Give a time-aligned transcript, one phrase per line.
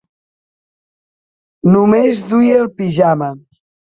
[1.75, 3.29] Només duia el pijama.